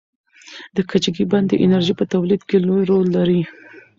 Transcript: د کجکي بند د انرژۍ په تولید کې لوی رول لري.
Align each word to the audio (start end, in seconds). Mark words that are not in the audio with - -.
د 0.75 0.77
کجکي 0.89 1.23
بند 1.31 1.47
د 1.49 1.53
انرژۍ 1.65 1.93
په 1.99 2.05
تولید 2.13 2.41
کې 2.49 2.57
لوی 2.67 2.83
رول 2.91 3.05
لري. 3.17 3.41